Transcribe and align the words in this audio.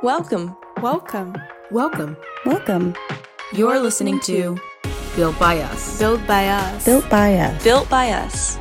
Welcome. 0.00 0.56
Welcome. 0.80 1.36
Welcome. 1.72 2.16
Welcome. 2.46 2.94
You're 3.52 3.80
listening 3.80 4.20
to 4.20 4.56
Built 5.16 5.36
by 5.40 5.58
Us. 5.58 5.98
Built 5.98 6.24
by 6.24 6.46
Us. 6.46 6.84
Built 6.84 7.10
by 7.10 7.34
Us. 7.34 7.64
Built 7.64 7.90
by 7.90 8.12
Us. 8.12 8.54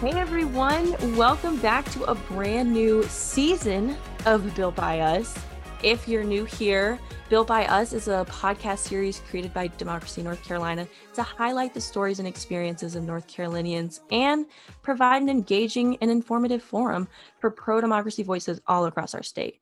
Hey 0.00 0.12
everyone, 0.12 0.94
welcome 1.16 1.56
back 1.56 1.84
to 1.90 2.04
a 2.04 2.14
brand 2.14 2.72
new 2.72 3.02
season 3.08 3.96
of 4.24 4.54
Built 4.54 4.76
by 4.76 5.00
Us. 5.00 5.34
If 5.82 6.06
you're 6.06 6.24
new 6.24 6.44
here, 6.44 6.98
Built 7.30 7.48
by 7.48 7.64
Us 7.64 7.94
is 7.94 8.06
a 8.06 8.26
podcast 8.28 8.80
series 8.80 9.20
created 9.30 9.54
by 9.54 9.68
Democracy 9.68 10.22
North 10.22 10.44
Carolina 10.44 10.86
to 11.14 11.22
highlight 11.22 11.72
the 11.72 11.80
stories 11.80 12.18
and 12.18 12.28
experiences 12.28 12.96
of 12.96 13.04
North 13.04 13.26
Carolinians 13.26 14.02
and 14.10 14.44
provide 14.82 15.22
an 15.22 15.30
engaging 15.30 15.96
and 16.02 16.10
informative 16.10 16.62
forum 16.62 17.08
for 17.38 17.50
pro 17.50 17.80
democracy 17.80 18.22
voices 18.22 18.60
all 18.66 18.84
across 18.84 19.14
our 19.14 19.22
state. 19.22 19.60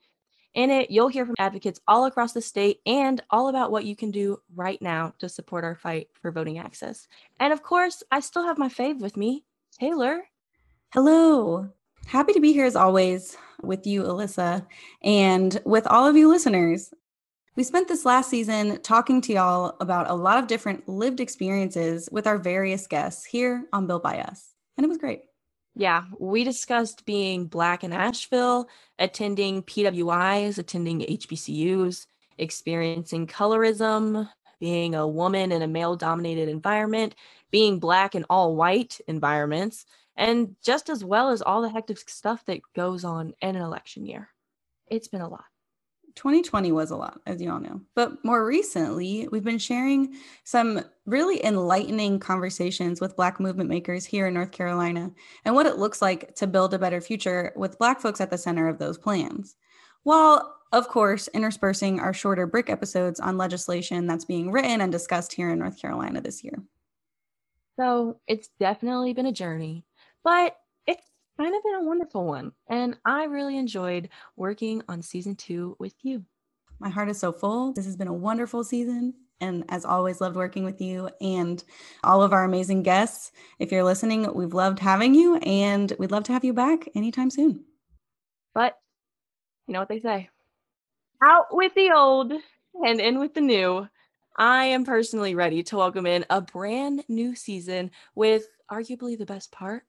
In 0.54 0.70
it, 0.70 0.90
you'll 0.90 1.06
hear 1.06 1.24
from 1.24 1.36
advocates 1.38 1.80
all 1.86 2.06
across 2.06 2.32
the 2.32 2.42
state 2.42 2.80
and 2.84 3.22
all 3.30 3.48
about 3.48 3.70
what 3.70 3.84
you 3.84 3.94
can 3.94 4.10
do 4.10 4.40
right 4.56 4.82
now 4.82 5.14
to 5.20 5.28
support 5.28 5.62
our 5.62 5.76
fight 5.76 6.08
for 6.20 6.32
voting 6.32 6.58
access. 6.58 7.06
And 7.38 7.52
of 7.52 7.62
course, 7.62 8.02
I 8.10 8.18
still 8.18 8.44
have 8.44 8.58
my 8.58 8.68
fave 8.68 8.98
with 8.98 9.16
me, 9.16 9.44
Taylor. 9.78 10.24
Hello. 10.92 11.68
Happy 12.08 12.32
to 12.32 12.40
be 12.40 12.54
here 12.54 12.64
as 12.64 12.74
always 12.74 13.36
with 13.60 13.86
you, 13.86 14.02
Alyssa, 14.02 14.64
and 15.02 15.60
with 15.66 15.86
all 15.86 16.06
of 16.06 16.16
you 16.16 16.26
listeners. 16.26 16.90
We 17.54 17.62
spent 17.62 17.86
this 17.86 18.06
last 18.06 18.30
season 18.30 18.80
talking 18.80 19.20
to 19.20 19.34
y'all 19.34 19.76
about 19.78 20.08
a 20.08 20.14
lot 20.14 20.38
of 20.38 20.46
different 20.46 20.88
lived 20.88 21.20
experiences 21.20 22.08
with 22.10 22.26
our 22.26 22.38
various 22.38 22.86
guests 22.86 23.26
here 23.26 23.64
on 23.74 23.86
Built 23.86 24.02
by 24.02 24.20
Us, 24.20 24.54
and 24.78 24.86
it 24.86 24.88
was 24.88 24.96
great. 24.96 25.20
Yeah, 25.74 26.04
we 26.18 26.44
discussed 26.44 27.04
being 27.04 27.44
Black 27.44 27.84
in 27.84 27.92
Asheville, 27.92 28.70
attending 28.98 29.62
PWIs, 29.64 30.56
attending 30.56 31.00
HBCUs, 31.00 32.06
experiencing 32.38 33.26
colorism, 33.26 34.30
being 34.60 34.94
a 34.94 35.06
woman 35.06 35.52
in 35.52 35.60
a 35.60 35.68
male 35.68 35.94
dominated 35.94 36.48
environment, 36.48 37.16
being 37.50 37.78
Black 37.78 38.14
in 38.14 38.24
all 38.30 38.56
white 38.56 38.98
environments, 39.08 39.84
and 40.18 40.56
just 40.62 40.90
as 40.90 41.04
well 41.04 41.30
as 41.30 41.40
all 41.40 41.62
the 41.62 41.70
hectic 41.70 42.10
stuff 42.10 42.44
that 42.46 42.60
goes 42.74 43.04
on 43.04 43.32
in 43.40 43.56
an 43.56 43.62
election 43.62 44.04
year. 44.04 44.28
It's 44.88 45.08
been 45.08 45.20
a 45.20 45.28
lot. 45.28 45.44
2020 46.16 46.72
was 46.72 46.90
a 46.90 46.96
lot, 46.96 47.20
as 47.26 47.40
you 47.40 47.52
all 47.52 47.60
know. 47.60 47.80
But 47.94 48.24
more 48.24 48.44
recently, 48.44 49.28
we've 49.30 49.44
been 49.44 49.58
sharing 49.58 50.14
some 50.42 50.80
really 51.06 51.44
enlightening 51.44 52.18
conversations 52.18 53.00
with 53.00 53.14
Black 53.14 53.38
movement 53.38 53.70
makers 53.70 54.04
here 54.04 54.26
in 54.26 54.34
North 54.34 54.50
Carolina 54.50 55.12
and 55.44 55.54
what 55.54 55.66
it 55.66 55.78
looks 55.78 56.02
like 56.02 56.34
to 56.34 56.48
build 56.48 56.74
a 56.74 56.78
better 56.78 57.00
future 57.00 57.52
with 57.54 57.78
Black 57.78 58.00
folks 58.00 58.20
at 58.20 58.30
the 58.30 58.38
center 58.38 58.66
of 58.66 58.78
those 58.78 58.98
plans. 58.98 59.54
While, 60.02 60.56
of 60.72 60.88
course, 60.88 61.28
interspersing 61.28 62.00
our 62.00 62.12
shorter 62.12 62.46
brick 62.48 62.68
episodes 62.68 63.20
on 63.20 63.38
legislation 63.38 64.08
that's 64.08 64.24
being 64.24 64.50
written 64.50 64.80
and 64.80 64.90
discussed 64.90 65.32
here 65.32 65.50
in 65.50 65.60
North 65.60 65.80
Carolina 65.80 66.20
this 66.20 66.42
year. 66.42 66.60
So 67.78 68.18
it's 68.26 68.48
definitely 68.58 69.12
been 69.12 69.26
a 69.26 69.32
journey, 69.32 69.84
but 70.24 70.56
it's 70.86 71.06
kind 71.38 71.54
of 71.54 71.62
been 71.62 71.74
a 71.74 71.84
wonderful 71.84 72.24
one. 72.24 72.52
And 72.68 72.96
I 73.04 73.24
really 73.24 73.56
enjoyed 73.56 74.08
working 74.36 74.82
on 74.88 75.02
season 75.02 75.36
two 75.36 75.76
with 75.78 75.94
you. 76.02 76.24
My 76.80 76.88
heart 76.88 77.10
is 77.10 77.18
so 77.18 77.32
full. 77.32 77.72
This 77.72 77.86
has 77.86 77.96
been 77.96 78.08
a 78.08 78.12
wonderful 78.12 78.64
season. 78.64 79.14
And 79.40 79.64
as 79.68 79.84
always, 79.84 80.20
loved 80.20 80.36
working 80.36 80.64
with 80.64 80.80
you 80.80 81.10
and 81.20 81.62
all 82.02 82.22
of 82.22 82.32
our 82.32 82.44
amazing 82.44 82.82
guests. 82.82 83.30
If 83.60 83.70
you're 83.70 83.84
listening, 83.84 84.32
we've 84.34 84.54
loved 84.54 84.80
having 84.80 85.14
you 85.14 85.36
and 85.36 85.92
we'd 85.98 86.10
love 86.10 86.24
to 86.24 86.32
have 86.32 86.44
you 86.44 86.52
back 86.52 86.88
anytime 86.96 87.30
soon. 87.30 87.64
But 88.54 88.76
you 89.68 89.74
know 89.74 89.80
what 89.80 89.88
they 89.88 90.00
say 90.00 90.28
out 91.22 91.46
with 91.50 91.74
the 91.74 91.90
old 91.90 92.32
and 92.84 93.00
in 93.00 93.18
with 93.18 93.34
the 93.34 93.40
new. 93.40 93.88
I 94.36 94.66
am 94.66 94.84
personally 94.84 95.34
ready 95.34 95.62
to 95.64 95.76
welcome 95.76 96.06
in 96.06 96.24
a 96.30 96.40
brand 96.40 97.04
new 97.08 97.34
season 97.34 97.90
with 98.14 98.46
arguably 98.70 99.18
the 99.18 99.26
best 99.26 99.50
part 99.50 99.82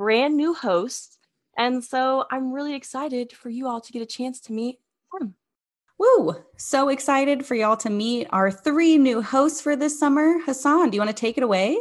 brand 0.00 0.34
new 0.34 0.54
hosts. 0.54 1.18
And 1.58 1.84
so 1.84 2.24
I'm 2.30 2.52
really 2.54 2.74
excited 2.74 3.32
for 3.32 3.50
you 3.50 3.68
all 3.68 3.82
to 3.82 3.92
get 3.92 4.00
a 4.00 4.06
chance 4.06 4.40
to 4.40 4.52
meet 4.54 4.78
them. 5.12 5.34
Woo! 5.98 6.36
So 6.56 6.88
excited 6.88 7.44
for 7.44 7.54
y'all 7.54 7.76
to 7.76 7.90
meet 7.90 8.26
our 8.30 8.50
three 8.50 8.96
new 8.96 9.20
hosts 9.20 9.60
for 9.60 9.76
this 9.76 10.00
summer. 10.00 10.38
Hassan, 10.46 10.88
do 10.88 10.96
you 10.96 11.02
want 11.02 11.14
to 11.14 11.20
take 11.20 11.36
it 11.36 11.44
away? 11.44 11.76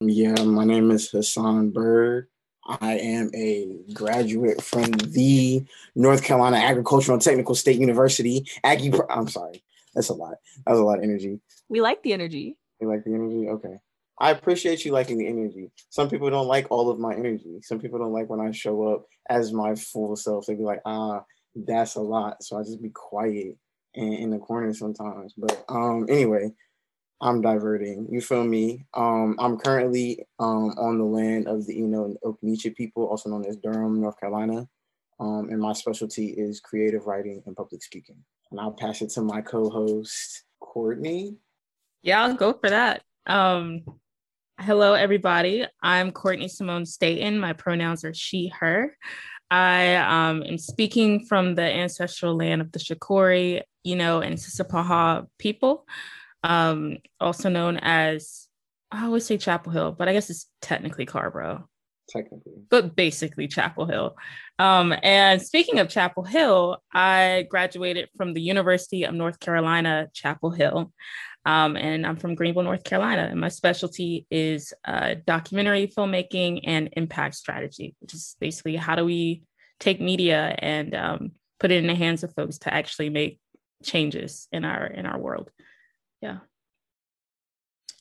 Yeah, 0.00 0.34
my 0.44 0.66
name 0.66 0.90
is 0.90 1.08
Hassan 1.08 1.70
Bird. 1.70 2.28
I 2.66 2.98
am 2.98 3.30
a 3.34 3.78
graduate 3.94 4.62
from 4.62 4.90
the 4.90 5.64
North 5.94 6.22
Carolina 6.22 6.58
Agricultural 6.58 7.14
and 7.14 7.22
Technical 7.22 7.54
State 7.54 7.80
University. 7.80 8.46
Aggie, 8.64 8.92
I'm 9.08 9.28
sorry, 9.28 9.64
that's 9.94 10.10
a 10.10 10.14
lot. 10.14 10.34
That 10.66 10.72
was 10.72 10.80
a 10.80 10.84
lot 10.84 10.98
of 10.98 11.04
energy. 11.04 11.40
We 11.70 11.80
like 11.80 12.02
the 12.02 12.12
energy. 12.12 12.58
We 12.82 12.86
like 12.86 13.04
the 13.04 13.14
energy? 13.14 13.48
Okay. 13.48 13.80
I 14.18 14.30
appreciate 14.30 14.84
you 14.84 14.92
liking 14.92 15.18
the 15.18 15.28
energy. 15.28 15.70
Some 15.90 16.08
people 16.08 16.30
don't 16.30 16.48
like 16.48 16.66
all 16.70 16.88
of 16.90 16.98
my 16.98 17.14
energy. 17.14 17.58
Some 17.62 17.78
people 17.78 17.98
don't 17.98 18.12
like 18.12 18.30
when 18.30 18.40
I 18.40 18.50
show 18.50 18.94
up 18.94 19.06
as 19.28 19.52
my 19.52 19.74
full 19.74 20.16
self. 20.16 20.46
They 20.46 20.54
be 20.54 20.62
like, 20.62 20.80
ah, 20.86 21.22
that's 21.54 21.96
a 21.96 22.00
lot. 22.00 22.42
So 22.42 22.58
I 22.58 22.62
just 22.62 22.82
be 22.82 22.90
quiet 22.90 23.56
and 23.94 24.14
in 24.14 24.30
the 24.30 24.38
corner 24.38 24.72
sometimes. 24.72 25.34
But 25.36 25.64
um, 25.68 26.06
anyway, 26.08 26.50
I'm 27.20 27.40
diverting. 27.40 28.08
You 28.10 28.20
feel 28.20 28.44
me? 28.44 28.86
Um, 28.94 29.36
I'm 29.38 29.58
currently 29.58 30.26
um, 30.38 30.70
on 30.78 30.98
the 30.98 31.04
land 31.04 31.48
of 31.48 31.66
the 31.66 31.78
Eno 31.78 32.04
and 32.04 32.18
Occaneechi 32.24 32.74
people, 32.74 33.06
also 33.06 33.30
known 33.30 33.44
as 33.46 33.56
Durham, 33.56 34.00
North 34.00 34.20
Carolina. 34.20 34.68
Um, 35.18 35.48
and 35.50 35.60
my 35.60 35.72
specialty 35.72 36.28
is 36.28 36.60
creative 36.60 37.06
writing 37.06 37.42
and 37.46 37.56
public 37.56 37.82
speaking. 37.82 38.16
And 38.50 38.60
I'll 38.60 38.72
pass 38.72 39.00
it 39.00 39.10
to 39.10 39.22
my 39.22 39.40
co-host, 39.40 40.44
Courtney. 40.60 41.36
Yeah, 42.02 42.22
I'll 42.22 42.34
go 42.34 42.52
for 42.52 42.68
that. 42.68 43.02
Um, 43.26 43.82
Hello, 44.58 44.94
everybody. 44.94 45.66
I'm 45.82 46.10
Courtney 46.12 46.48
Simone 46.48 46.86
Staten. 46.86 47.38
My 47.38 47.52
pronouns 47.52 48.06
are 48.06 48.14
she, 48.14 48.50
her. 48.58 48.96
I 49.50 49.96
um, 49.96 50.42
am 50.44 50.56
speaking 50.56 51.26
from 51.26 51.54
the 51.54 51.62
ancestral 51.62 52.34
land 52.34 52.62
of 52.62 52.72
the 52.72 52.78
Shakori, 52.78 53.60
you 53.84 53.96
know, 53.96 54.20
and 54.20 54.38
Sissipahaw 54.38 55.26
people, 55.38 55.86
um, 56.42 56.96
also 57.20 57.50
known 57.50 57.76
as, 57.82 58.48
I 58.90 59.04
always 59.04 59.26
say 59.26 59.36
Chapel 59.36 59.72
Hill, 59.72 59.92
but 59.92 60.08
I 60.08 60.14
guess 60.14 60.30
it's 60.30 60.46
technically 60.62 61.04
Carrboro. 61.04 61.68
Technically. 62.08 62.54
But 62.70 62.96
basically 62.96 63.48
Chapel 63.48 63.84
Hill. 63.84 64.16
Um, 64.58 64.94
and 65.02 65.42
speaking 65.42 65.80
of 65.80 65.90
Chapel 65.90 66.24
Hill, 66.24 66.78
I 66.94 67.46
graduated 67.50 68.08
from 68.16 68.32
the 68.32 68.40
University 68.40 69.04
of 69.04 69.14
North 69.14 69.38
Carolina, 69.38 70.08
Chapel 70.14 70.50
Hill. 70.50 70.92
Um, 71.46 71.76
and 71.76 72.04
I'm 72.04 72.16
from 72.16 72.34
Greenville, 72.34 72.64
North 72.64 72.82
Carolina. 72.82 73.28
And 73.30 73.40
my 73.40 73.48
specialty 73.48 74.26
is 74.32 74.74
uh, 74.84 75.14
documentary 75.26 75.86
filmmaking 75.86 76.62
and 76.64 76.88
impact 76.96 77.36
strategy, 77.36 77.94
which 78.00 78.14
is 78.14 78.34
basically 78.40 78.74
how 78.74 78.96
do 78.96 79.04
we 79.04 79.44
take 79.78 80.00
media 80.00 80.56
and 80.58 80.92
um, 80.94 81.30
put 81.60 81.70
it 81.70 81.76
in 81.76 81.86
the 81.86 81.94
hands 81.94 82.24
of 82.24 82.34
folks 82.34 82.58
to 82.58 82.74
actually 82.74 83.10
make 83.10 83.38
changes 83.84 84.48
in 84.50 84.64
our 84.64 84.86
in 84.86 85.06
our 85.06 85.18
world. 85.18 85.50
Yeah. 86.20 86.38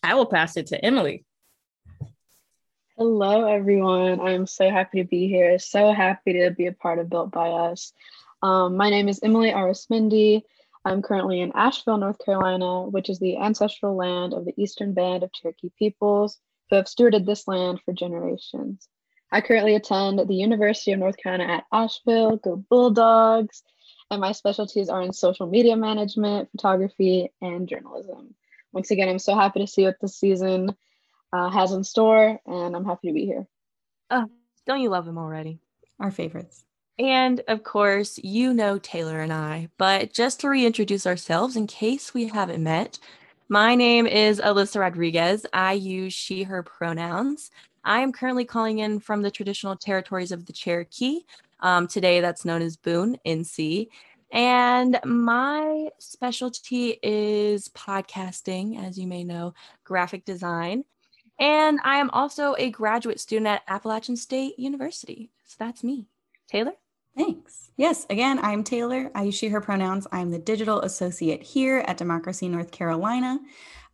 I 0.02 0.16
will 0.16 0.26
pass 0.26 0.58
it 0.58 0.68
to 0.68 0.84
Emily. 0.84 1.26
Hello, 2.98 3.46
everyone. 3.46 4.22
I'm 4.22 4.48
so 4.48 4.70
happy 4.70 5.04
to 5.04 5.08
be 5.08 5.28
here. 5.28 5.60
So 5.60 5.92
happy 5.92 6.34
to 6.34 6.52
be 6.52 6.66
a 6.68 6.72
part 6.72 6.98
of 6.98 7.10
Built 7.10 7.30
by 7.32 7.50
Us. 7.50 7.92
Um, 8.42 8.78
my 8.78 8.90
name 8.90 9.08
is 9.08 9.20
Emily 9.22 9.52
Arismendi. 9.52 10.44
I'm 10.85 11.01
currently 11.01 11.41
in 11.41 11.51
Asheville, 11.56 11.97
North 11.97 12.23
Carolina, 12.23 12.84
which 12.84 13.09
is 13.09 13.18
the 13.18 13.38
ancestral 13.38 13.96
land 13.96 14.34
of 14.34 14.46
the 14.46 14.53
Eastern 14.56 14.94
Band 14.94 15.23
of 15.23 15.34
Cherokee 15.34 15.72
peoples 15.79 16.40
who 16.69 16.75
have 16.75 16.85
stewarded 16.85 17.25
this 17.25 17.47
land 17.47 17.81
for 17.84 17.91
generations. 17.91 18.87
I 19.32 19.41
currently 19.41 19.73
attend 19.73 20.20
the 20.20 20.35
University 20.35 20.91
of 20.91 20.99
North 20.99 21.17
Carolina 21.17 21.53
at 21.53 21.64
Asheville, 21.72 22.37
go 22.37 22.55
Bulldogs, 22.55 23.64
and 24.11 24.22
my 24.22 24.32
specialties 24.32 24.87
are 24.87 25.02
in 25.02 25.11
social 25.11 25.47
media 25.47 25.76
management, 25.76 26.52
photography, 26.52 27.31
and 27.41 27.67
journalism. 27.67 28.35
Once 28.72 28.91
again, 28.91 29.09
I'm 29.09 29.20
so 29.20 29.35
happy 29.35 29.61
to 29.61 29.67
see 29.67 29.85
what 29.85 29.97
this 29.99 30.16
season 30.16 30.76
uh, 31.34 31.49
has 31.49 31.72
in 31.72 31.84
store, 31.84 32.40
and 32.46 32.76
I'm 32.76 32.85
happy 32.85 33.08
to 33.08 33.14
be 33.14 33.26
here. 33.26 33.47
Oh, 34.11 34.29
don't 34.67 34.81
you 34.81 34.90
love 34.90 35.05
them 35.05 35.17
already? 35.17 35.59
Our 35.99 36.11
favorites. 36.11 36.64
And 36.97 37.42
of 37.47 37.64
course, 37.64 38.20
you 38.24 38.53
know 38.53 38.78
Taylor 38.80 39.20
and 39.20 39.34
I, 39.34 39.70
but 39.78 40.14
just 40.14 40.40
to 40.40 40.50
reintroduce 40.50 41.06
ourselves 41.06 41.58
in 41.58 41.68
case 41.68 42.14
we 42.14 42.28
haven't 42.28 42.64
met, 42.64 43.00
my 43.50 43.76
name 43.76 44.08
is 44.08 44.40
Alyssa 44.40 44.80
Rodriguez. 44.80 45.46
I 45.52 45.74
use 45.74 46.14
she, 46.14 46.44
her 46.44 46.64
pronouns. 46.64 47.52
I 47.84 48.00
am 48.00 48.14
currently 48.14 48.46
calling 48.46 48.80
in 48.80 49.00
from 49.00 49.22
the 49.22 49.30
traditional 49.30 49.76
territories 49.76 50.32
of 50.32 50.46
the 50.46 50.53
Cherokee. 50.53 51.20
Um, 51.59 51.88
today, 51.88 52.22
that's 52.22 52.46
known 52.46 52.62
as 52.62 52.78
Boone, 52.78 53.18
NC. 53.26 53.90
And 54.32 55.00
my 55.06 55.90
specialty 56.00 56.98
is 57.03 57.70
podcasting, 57.70 58.84
as 58.84 58.98
you 58.98 59.06
may 59.06 59.24
know, 59.24 59.53
graphic 59.84 60.26
design. 60.26 60.86
And 61.40 61.80
I 61.84 61.98
am 61.98 62.09
also 62.12 62.56
a 62.58 62.72
graduate 62.72 63.20
student 63.20 63.48
at 63.48 63.64
Appalachian 63.68 64.16
State 64.16 64.58
University. 64.58 65.30
So 65.44 65.56
that's 65.59 65.84
me. 65.84 66.08
Taylor? 66.48 66.74
Thanks. 67.17 67.72
Yes, 67.78 68.06
again, 68.09 68.40
I'm 68.40 68.64
Taylor. 68.64 69.09
I 69.16 69.23
use 69.23 69.35
she, 69.35 69.47
her 69.47 69.62
pronouns. 69.62 70.08
I'm 70.12 70.32
the 70.32 70.40
digital 70.40 70.82
associate 70.82 71.44
here 71.44 71.84
at 71.88 71.97
Democracy 71.97 72.47
North 72.50 72.72
Carolina. 72.72 73.40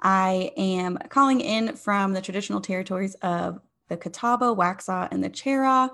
I 0.01 0.51
am 0.57 0.97
calling 1.09 1.41
in 1.41 1.75
from 1.75 2.13
the 2.13 2.21
traditional 2.21 2.62
territories 2.62 3.15
of 3.21 3.59
the 3.89 3.97
Catawba, 3.97 4.56
Waxhaw, 4.56 5.07
and 5.12 5.23
the 5.23 5.29
Cheraw, 5.29 5.89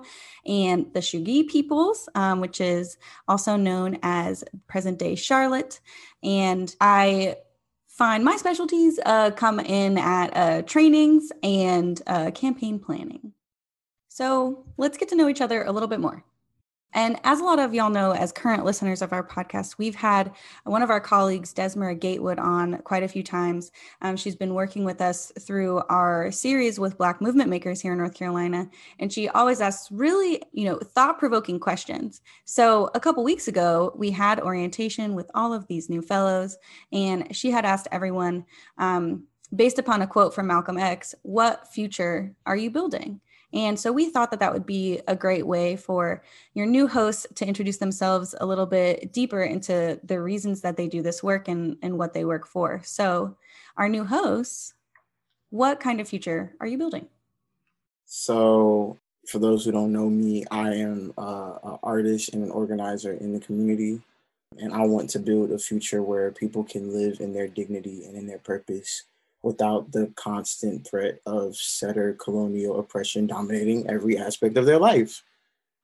and 0.46 0.86
the 0.94 1.00
Shugi 1.00 1.48
peoples, 1.48 2.08
um, 2.14 2.40
which 2.40 2.60
is 2.60 2.96
also 3.26 3.56
known 3.56 3.98
as 4.02 4.44
present 4.66 4.98
day 4.98 5.14
Charlotte. 5.14 5.80
And 6.22 6.74
I 6.80 7.36
find 7.88 8.24
my 8.24 8.36
specialties 8.36 9.00
uh, 9.04 9.32
come 9.32 9.60
in 9.60 9.98
at 9.98 10.36
uh, 10.36 10.62
trainings 10.62 11.32
and 11.42 12.00
uh, 12.06 12.30
campaign 12.30 12.78
planning. 12.78 13.32
So 14.08 14.64
let's 14.76 14.96
get 14.96 15.08
to 15.10 15.16
know 15.16 15.28
each 15.28 15.40
other 15.40 15.64
a 15.64 15.72
little 15.72 15.88
bit 15.88 16.00
more. 16.00 16.24
And 16.94 17.20
as 17.22 17.40
a 17.40 17.44
lot 17.44 17.58
of 17.58 17.74
y'all 17.74 17.90
know, 17.90 18.12
as 18.12 18.32
current 18.32 18.64
listeners 18.64 19.02
of 19.02 19.12
our 19.12 19.22
podcast, 19.22 19.76
we've 19.76 19.94
had 19.94 20.32
one 20.64 20.82
of 20.82 20.88
our 20.88 21.00
colleagues, 21.00 21.52
Desmara 21.52 21.98
Gatewood, 21.98 22.38
on 22.38 22.78
quite 22.78 23.02
a 23.02 23.08
few 23.08 23.22
times. 23.22 23.70
Um, 24.00 24.16
she's 24.16 24.36
been 24.36 24.54
working 24.54 24.84
with 24.84 25.02
us 25.02 25.30
through 25.38 25.82
our 25.90 26.30
series 26.30 26.80
with 26.80 26.96
Black 26.96 27.20
movement 27.20 27.50
makers 27.50 27.82
here 27.82 27.92
in 27.92 27.98
North 27.98 28.14
Carolina, 28.14 28.70
and 28.98 29.12
she 29.12 29.28
always 29.28 29.60
asks 29.60 29.92
really, 29.92 30.42
you 30.52 30.64
know, 30.64 30.78
thought-provoking 30.78 31.60
questions. 31.60 32.22
So 32.46 32.90
a 32.94 33.00
couple 33.00 33.22
weeks 33.22 33.48
ago, 33.48 33.92
we 33.94 34.10
had 34.10 34.40
orientation 34.40 35.14
with 35.14 35.30
all 35.34 35.52
of 35.52 35.66
these 35.66 35.90
new 35.90 36.00
fellows, 36.00 36.56
and 36.90 37.36
she 37.36 37.50
had 37.50 37.66
asked 37.66 37.88
everyone, 37.92 38.46
um, 38.78 39.24
based 39.54 39.78
upon 39.78 40.02
a 40.02 40.06
quote 40.06 40.34
from 40.34 40.46
Malcolm 40.46 40.78
X, 40.78 41.14
"What 41.22 41.68
future 41.68 42.34
are 42.46 42.56
you 42.56 42.70
building?" 42.70 43.20
And 43.52 43.80
so 43.80 43.92
we 43.92 44.10
thought 44.10 44.30
that 44.30 44.40
that 44.40 44.52
would 44.52 44.66
be 44.66 45.00
a 45.08 45.16
great 45.16 45.46
way 45.46 45.76
for 45.76 46.22
your 46.52 46.66
new 46.66 46.86
hosts 46.86 47.26
to 47.36 47.46
introduce 47.46 47.78
themselves 47.78 48.34
a 48.40 48.46
little 48.46 48.66
bit 48.66 49.12
deeper 49.12 49.42
into 49.42 49.98
the 50.04 50.20
reasons 50.20 50.60
that 50.60 50.76
they 50.76 50.86
do 50.86 51.00
this 51.00 51.22
work 51.22 51.48
and, 51.48 51.76
and 51.80 51.98
what 51.98 52.12
they 52.12 52.24
work 52.24 52.46
for. 52.46 52.82
So, 52.84 53.36
our 53.76 53.88
new 53.88 54.04
hosts, 54.04 54.74
what 55.50 55.80
kind 55.80 56.00
of 56.00 56.08
future 56.08 56.54
are 56.60 56.66
you 56.66 56.76
building? 56.76 57.08
So, 58.04 58.98
for 59.26 59.38
those 59.38 59.64
who 59.64 59.72
don't 59.72 59.92
know 59.92 60.10
me, 60.10 60.44
I 60.50 60.74
am 60.74 61.14
uh, 61.16 61.58
an 61.62 61.78
artist 61.82 62.34
and 62.34 62.42
an 62.42 62.50
organizer 62.50 63.12
in 63.12 63.32
the 63.32 63.40
community. 63.40 64.00
And 64.58 64.72
I 64.72 64.86
want 64.86 65.10
to 65.10 65.18
build 65.18 65.52
a 65.52 65.58
future 65.58 66.02
where 66.02 66.32
people 66.32 66.64
can 66.64 66.92
live 66.92 67.20
in 67.20 67.32
their 67.34 67.46
dignity 67.46 68.04
and 68.04 68.16
in 68.16 68.26
their 68.26 68.38
purpose 68.38 69.04
without 69.42 69.92
the 69.92 70.12
constant 70.16 70.86
threat 70.86 71.20
of 71.26 71.56
settler 71.56 72.12
colonial 72.14 72.80
oppression 72.80 73.26
dominating 73.26 73.88
every 73.88 74.18
aspect 74.18 74.56
of 74.56 74.66
their 74.66 74.78
life. 74.78 75.22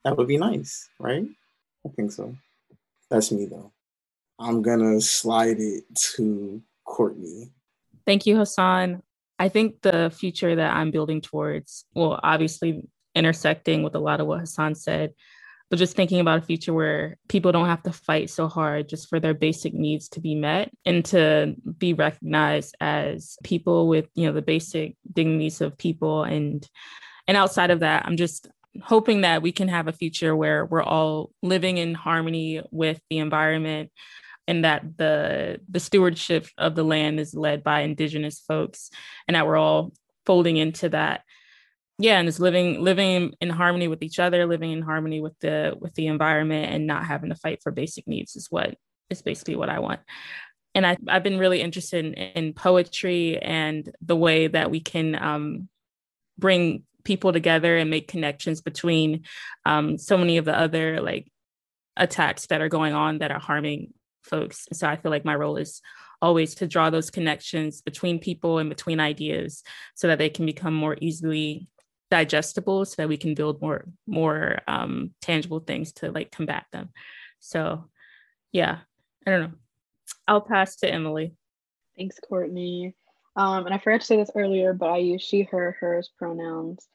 That 0.04 0.16
would 0.16 0.28
be 0.28 0.38
nice, 0.38 0.88
right? 0.98 1.26
I 1.86 1.88
think 1.90 2.12
so. 2.12 2.34
That's 3.10 3.30
me 3.32 3.46
though. 3.46 3.72
I'm 4.38 4.62
gonna 4.62 5.00
slide 5.00 5.60
it 5.60 5.84
to 6.16 6.60
Courtney. 6.84 7.50
Thank 8.06 8.26
you, 8.26 8.36
Hassan. 8.36 9.02
I 9.38 9.48
think 9.48 9.82
the 9.82 10.10
future 10.14 10.54
that 10.56 10.74
I'm 10.74 10.90
building 10.90 11.20
towards, 11.20 11.86
well, 11.94 12.20
obviously 12.22 12.86
intersecting 13.14 13.82
with 13.82 13.94
a 13.94 14.00
lot 14.00 14.20
of 14.20 14.26
what 14.26 14.40
Hassan 14.40 14.74
said, 14.74 15.14
but 15.70 15.78
just 15.78 15.96
thinking 15.96 16.20
about 16.20 16.38
a 16.38 16.42
future 16.42 16.72
where 16.72 17.16
people 17.28 17.50
don't 17.50 17.68
have 17.68 17.82
to 17.82 17.92
fight 17.92 18.30
so 18.30 18.48
hard 18.48 18.88
just 18.88 19.08
for 19.08 19.18
their 19.18 19.34
basic 19.34 19.74
needs 19.74 20.08
to 20.10 20.20
be 20.20 20.34
met 20.34 20.70
and 20.84 21.04
to 21.06 21.54
be 21.78 21.94
recognized 21.94 22.76
as 22.80 23.36
people 23.42 23.88
with 23.88 24.06
you 24.14 24.26
know 24.26 24.32
the 24.32 24.42
basic 24.42 24.96
dignities 25.12 25.60
of 25.60 25.76
people. 25.76 26.22
And 26.22 26.68
and 27.26 27.36
outside 27.36 27.70
of 27.70 27.80
that 27.80 28.04
i'm 28.06 28.16
just 28.16 28.48
hoping 28.82 29.20
that 29.20 29.42
we 29.42 29.52
can 29.52 29.68
have 29.68 29.88
a 29.88 29.92
future 29.92 30.34
where 30.34 30.64
we're 30.64 30.82
all 30.82 31.30
living 31.42 31.78
in 31.78 31.94
harmony 31.94 32.62
with 32.70 33.00
the 33.08 33.18
environment 33.18 33.90
and 34.46 34.64
that 34.64 34.96
the 34.98 35.60
the 35.68 35.80
stewardship 35.80 36.46
of 36.58 36.74
the 36.74 36.82
land 36.82 37.20
is 37.20 37.34
led 37.34 37.62
by 37.62 37.80
indigenous 37.80 38.40
folks 38.40 38.90
and 39.28 39.36
that 39.36 39.46
we're 39.46 39.56
all 39.56 39.92
folding 40.26 40.56
into 40.56 40.88
that 40.88 41.22
yeah 41.98 42.18
and 42.18 42.28
it's 42.28 42.40
living 42.40 42.82
living 42.82 43.32
in 43.40 43.50
harmony 43.50 43.88
with 43.88 44.02
each 44.02 44.18
other 44.18 44.46
living 44.46 44.72
in 44.72 44.82
harmony 44.82 45.20
with 45.20 45.38
the 45.40 45.74
with 45.80 45.94
the 45.94 46.06
environment 46.06 46.72
and 46.72 46.86
not 46.86 47.04
having 47.04 47.30
to 47.30 47.36
fight 47.36 47.62
for 47.62 47.72
basic 47.72 48.06
needs 48.08 48.36
is 48.36 48.48
what 48.50 48.76
is 49.10 49.22
basically 49.22 49.56
what 49.56 49.68
i 49.68 49.78
want. 49.78 50.00
And 50.74 50.86
I, 50.86 50.96
i've 51.08 51.22
been 51.22 51.38
really 51.38 51.60
interested 51.60 52.04
in, 52.04 52.14
in 52.14 52.52
poetry 52.52 53.38
and 53.38 53.88
the 54.00 54.16
way 54.16 54.48
that 54.48 54.70
we 54.70 54.80
can 54.80 55.14
um, 55.14 55.68
bring 56.38 56.82
people 57.04 57.32
together 57.32 57.76
and 57.76 57.90
make 57.90 58.08
connections 58.08 58.60
between 58.60 59.24
um, 59.66 59.98
so 59.98 60.16
many 60.16 60.38
of 60.38 60.46
the 60.46 60.58
other 60.58 61.00
like 61.00 61.30
attacks 61.96 62.46
that 62.46 62.60
are 62.60 62.68
going 62.68 62.94
on 62.94 63.18
that 63.18 63.30
are 63.30 63.38
harming 63.38 63.92
folks. 64.24 64.66
So 64.72 64.88
i 64.88 64.96
feel 64.96 65.10
like 65.10 65.24
my 65.24 65.34
role 65.34 65.56
is 65.56 65.80
always 66.20 66.54
to 66.56 66.66
draw 66.66 66.90
those 66.90 67.10
connections 67.10 67.82
between 67.82 68.18
people 68.18 68.58
and 68.58 68.70
between 68.70 68.98
ideas 68.98 69.62
so 69.94 70.08
that 70.08 70.18
they 70.18 70.30
can 70.30 70.46
become 70.46 70.74
more 70.74 70.96
easily 71.00 71.68
digestible 72.14 72.84
so 72.84 72.94
that 72.98 73.08
we 73.08 73.16
can 73.16 73.34
build 73.34 73.60
more 73.60 73.84
more 74.06 74.60
um, 74.68 75.10
tangible 75.20 75.58
things 75.58 75.92
to 75.92 76.12
like 76.12 76.30
combat 76.30 76.64
them. 76.72 76.90
So 77.40 77.90
yeah 78.52 78.78
i 79.26 79.30
don't 79.30 79.40
know. 79.40 79.56
I'll 80.28 80.40
pass 80.40 80.76
to 80.76 80.88
emily. 80.88 81.34
Thanks 81.98 82.20
courtney. 82.20 82.94
Um, 83.34 83.66
and 83.66 83.74
i 83.74 83.78
forgot 83.78 84.00
to 84.02 84.06
say 84.06 84.16
this 84.16 84.30
earlier 84.36 84.72
but 84.72 84.90
i 84.90 84.98
use 84.98 85.22
she 85.22 85.42
her 85.42 85.76
hers 85.80 86.08
pronouns. 86.16 86.86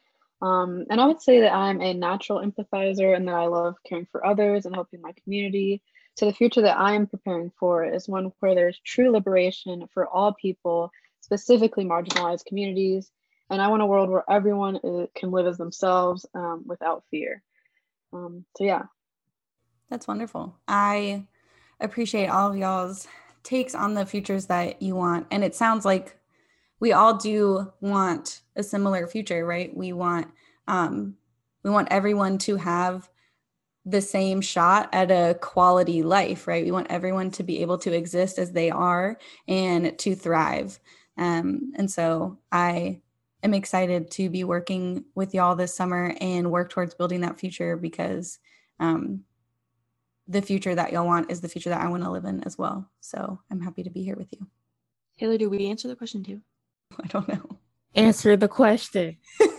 Um, 0.42 0.86
and 0.90 1.02
i 1.02 1.06
would 1.06 1.22
say 1.22 1.42
that 1.42 1.54
i'm 1.54 1.82
a 1.82 1.94
natural 1.94 2.40
empathizer 2.40 3.14
and 3.14 3.28
that 3.28 3.36
i 3.36 3.48
love 3.48 3.76
caring 3.86 4.08
for 4.10 4.26
others 4.26 4.66
and 4.66 4.74
helping 4.74 5.02
my 5.02 5.14
community. 5.22 5.84
So 6.18 6.28
the 6.28 6.34
future 6.34 6.62
that 6.62 6.80
i 6.80 6.94
am 6.94 7.08
preparing 7.08 7.52
for 7.60 7.84
is 7.84 8.08
one 8.08 8.32
where 8.40 8.56
there's 8.56 8.80
true 8.86 9.12
liberation 9.12 9.86
for 9.94 10.08
all 10.08 10.32
people 10.32 10.92
specifically 11.20 11.84
marginalized 11.84 12.46
communities 12.46 13.12
and 13.50 13.62
I 13.62 13.68
want 13.68 13.82
a 13.82 13.86
world 13.86 14.10
where 14.10 14.30
everyone 14.30 14.80
is, 14.84 15.08
can 15.16 15.32
live 15.32 15.48
as 15.48 15.58
themselves 15.58 16.26
um, 16.34 16.64
without 16.66 17.04
fear. 17.10 17.42
Um, 18.14 18.46
so 18.58 18.64
yeah, 18.64 18.84
that's 19.90 20.08
wonderful. 20.08 20.58
I 20.68 21.26
appreciate 21.80 22.28
all 22.28 22.52
of 22.52 22.58
y'all's 22.58 23.08
takes 23.44 23.74
on 23.74 23.94
the 23.94 24.06
futures 24.06 24.48
that 24.48 24.82
you 24.82 24.96
want, 24.96 25.28
and 25.32 25.44
it 25.44 25.56
sounds 25.56 25.86
like 25.86 26.18
we 26.80 26.94
all 26.94 27.18
do 27.18 27.72
want 27.82 28.42
a 28.56 28.64
similar 28.64 29.08
future, 29.08 29.46
right? 29.46 29.76
We 29.76 29.94
want 29.94 30.28
um, 30.68 31.16
we 31.64 31.70
want 31.70 31.90
everyone 31.92 32.38
to 32.40 32.56
have 32.58 33.10
the 33.86 34.02
same 34.02 34.42
shot 34.42 34.90
at 34.94 35.10
a 35.10 35.38
quality 35.42 36.04
life, 36.04 36.48
right? 36.48 36.64
We 36.64 36.72
want 36.72 36.88
everyone 36.90 37.32
to 37.32 37.44
be 37.44 37.62
able 37.62 37.78
to 37.80 37.94
exist 37.94 38.38
as 38.38 38.52
they 38.52 38.70
are 38.70 39.18
and 39.48 39.98
to 40.00 40.16
thrive. 40.16 40.80
Um, 41.18 41.72
and 41.76 41.90
so 41.90 42.38
I 42.52 43.02
am 43.44 43.54
excited 43.54 44.12
to 44.12 44.30
be 44.30 44.44
working 44.44 45.06
with 45.16 45.34
y'all 45.34 45.56
this 45.56 45.76
summer 45.76 46.14
and 46.20 46.52
work 46.52 46.70
towards 46.70 46.94
building 46.94 47.22
that 47.22 47.40
future 47.40 47.78
because 47.78 48.40
um, 48.80 49.24
the 50.28 50.42
future 50.42 50.76
that 50.76 50.92
y'all 50.92 51.06
want 51.06 51.32
is 51.32 51.42
the 51.42 51.50
future 51.50 51.70
that 51.70 51.82
I 51.82 51.90
want 51.90 52.04
to 52.04 52.12
live 52.12 52.26
in 52.26 52.44
as 52.44 52.58
well. 52.58 52.90
So 53.00 53.40
I'm 53.52 53.62
happy 53.62 53.84
to 53.84 53.90
be 53.90 54.04
here 54.04 54.16
with 54.16 54.32
you. 54.32 54.48
Taylor, 55.18 55.38
do 55.38 55.50
we 55.50 55.68
answer 55.68 55.88
the 55.88 55.96
question 55.96 56.24
too? 56.24 56.42
I 57.04 57.08
don't 57.08 57.28
know. 57.28 57.58
Answer 57.96 58.38
the 58.38 58.48
question. 58.48 59.18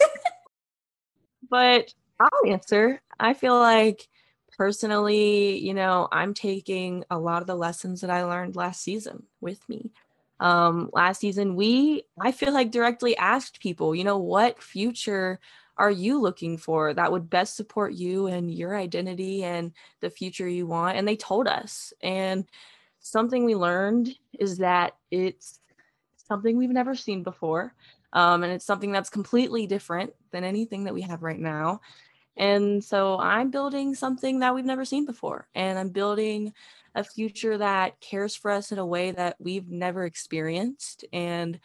but 1.50 1.92
I'll 2.20 2.52
answer. 2.52 3.02
I 3.18 3.34
feel 3.34 3.58
like 3.58 4.08
personally, 4.56 5.58
you 5.58 5.74
know, 5.74 6.06
I'm 6.12 6.34
taking 6.34 7.04
a 7.10 7.18
lot 7.18 7.40
of 7.40 7.46
the 7.46 7.56
lessons 7.56 8.02
that 8.02 8.10
I 8.10 8.24
learned 8.24 8.56
last 8.56 8.82
season 8.82 9.24
with 9.40 9.66
me 9.68 9.90
um, 10.40 10.90
last 10.92 11.20
season, 11.20 11.54
we, 11.54 12.02
I 12.20 12.32
feel 12.32 12.52
like, 12.52 12.72
directly 12.72 13.16
asked 13.16 13.60
people, 13.60 13.94
you 13.94 14.02
know, 14.02 14.18
what 14.18 14.62
future 14.62 15.38
are 15.76 15.90
you 15.90 16.20
looking 16.20 16.58
for 16.58 16.92
that 16.92 17.12
would 17.12 17.30
best 17.30 17.56
support 17.56 17.92
you 17.92 18.26
and 18.26 18.52
your 18.52 18.76
identity 18.76 19.44
and 19.44 19.72
the 20.00 20.10
future 20.10 20.48
you 20.48 20.66
want? 20.66 20.98
And 20.98 21.06
they 21.06 21.16
told 21.16 21.46
us. 21.46 21.92
And 22.02 22.44
something 22.98 23.44
we 23.44 23.54
learned 23.54 24.14
is 24.38 24.58
that 24.58 24.96
it's 25.10 25.60
something 26.16 26.56
we've 26.56 26.70
never 26.70 26.94
seen 26.94 27.22
before. 27.22 27.74
Um, 28.12 28.42
and 28.42 28.52
it's 28.52 28.66
something 28.66 28.92
that's 28.92 29.08
completely 29.08 29.66
different 29.66 30.12
than 30.32 30.44
anything 30.44 30.84
that 30.84 30.94
we 30.94 31.02
have 31.02 31.22
right 31.22 31.38
now. 31.38 31.80
And 32.36 32.82
so 32.82 33.18
I'm 33.18 33.50
building 33.50 33.94
something 33.94 34.40
that 34.40 34.54
we've 34.54 34.64
never 34.64 34.84
seen 34.84 35.04
before. 35.04 35.48
And 35.54 35.78
I'm 35.78 35.90
building 35.90 36.52
a 36.94 37.04
future 37.04 37.58
that 37.58 38.00
cares 38.00 38.34
for 38.34 38.50
us 38.50 38.72
in 38.72 38.78
a 38.78 38.86
way 38.86 39.10
that 39.12 39.36
we've 39.38 39.68
never 39.68 40.04
experienced. 40.04 41.04
And 41.12 41.60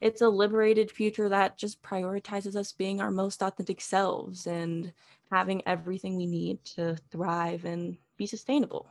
it's 0.00 0.22
a 0.22 0.28
liberated 0.28 0.90
future 0.90 1.28
that 1.28 1.58
just 1.58 1.82
prioritizes 1.82 2.56
us 2.56 2.72
being 2.72 3.00
our 3.00 3.10
most 3.10 3.42
authentic 3.42 3.80
selves 3.80 4.46
and 4.46 4.92
having 5.30 5.62
everything 5.66 6.16
we 6.16 6.26
need 6.26 6.64
to 6.64 6.96
thrive 7.10 7.64
and 7.64 7.96
be 8.16 8.26
sustainable. 8.26 8.86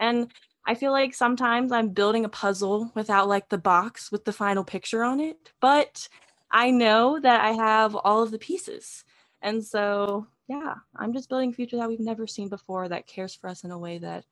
And 0.00 0.32
I 0.66 0.74
feel 0.74 0.92
like 0.92 1.14
sometimes 1.14 1.72
I'm 1.72 1.90
building 1.90 2.24
a 2.24 2.28
puzzle 2.28 2.90
without 2.94 3.28
like 3.28 3.48
the 3.48 3.58
box 3.58 4.12
with 4.12 4.24
the 4.24 4.32
final 4.32 4.64
picture 4.64 5.02
on 5.02 5.20
it, 5.20 5.52
but 5.60 6.08
I 6.50 6.70
know 6.70 7.18
that 7.20 7.40
I 7.40 7.52
have 7.52 7.94
all 7.94 8.22
of 8.22 8.30
the 8.30 8.38
pieces. 8.38 9.04
And 9.40 9.64
so 9.64 10.26
yeah, 10.48 10.74
I'm 10.96 11.12
just 11.12 11.28
building 11.28 11.50
a 11.50 11.54
future 11.54 11.76
that 11.76 11.88
we've 11.88 12.00
never 12.00 12.26
seen 12.26 12.48
before 12.48 12.88
that 12.88 13.06
cares 13.06 13.34
for 13.34 13.48
us 13.48 13.64
in 13.64 13.70
a 13.70 13.78
way 13.78 13.98
that 13.98 14.24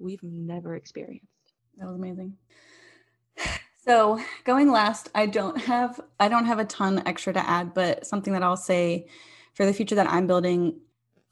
we've 0.00 0.22
never 0.22 0.74
experienced. 0.74 1.26
That 1.78 1.86
was 1.86 1.96
amazing. 1.96 2.36
So 3.82 4.20
going 4.44 4.70
last, 4.70 5.08
I 5.14 5.24
don't 5.24 5.56
have 5.56 5.98
I 6.20 6.28
don't 6.28 6.44
have 6.44 6.58
a 6.58 6.66
ton 6.66 7.02
extra 7.06 7.32
to 7.32 7.48
add, 7.48 7.72
but 7.72 8.06
something 8.06 8.34
that 8.34 8.42
I'll 8.42 8.54
say 8.54 9.06
for 9.54 9.64
the 9.64 9.72
future 9.72 9.94
that 9.94 10.06
I'm 10.06 10.26
building 10.26 10.78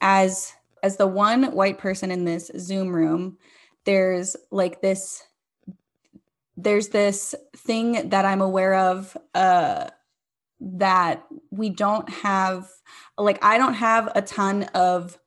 as 0.00 0.54
as 0.82 0.96
the 0.96 1.06
one 1.06 1.52
white 1.52 1.76
person 1.76 2.10
in 2.10 2.25
this 2.25 2.50
Zoom 2.58 2.88
room, 2.88 3.37
there's 3.84 4.34
like 4.50 4.80
this 4.80 5.22
there's 6.56 6.88
this 6.88 7.34
thing 7.54 8.08
that 8.08 8.25
I'm 8.25 8.40
aware 8.40 8.75
of 8.75 9.14
uh 9.34 9.90
that 10.60 11.26
we 11.50 11.68
don't 11.68 12.08
have 12.08 12.70
like 13.18 13.44
I 13.44 13.58
don't 13.58 13.75
have 13.75 14.10
a 14.14 14.22
ton 14.22 14.64
of 14.75 15.18